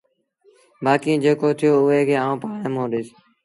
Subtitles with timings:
[0.83, 3.09] بآڪيٚݩ جيڪو ٿيو اُئي کي آئوݩ پآڻهي مݩهݩ ڏئيٚس